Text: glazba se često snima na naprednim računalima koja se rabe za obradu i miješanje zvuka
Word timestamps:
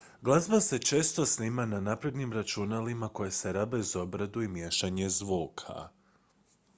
glazba 0.21 0.59
se 0.61 0.79
često 0.79 1.25
snima 1.25 1.65
na 1.65 1.79
naprednim 1.79 2.33
računalima 2.33 3.07
koja 3.09 3.31
se 3.31 3.53
rabe 3.53 3.81
za 3.81 4.01
obradu 4.01 4.41
i 4.41 4.47
miješanje 4.47 5.09
zvuka 5.09 5.89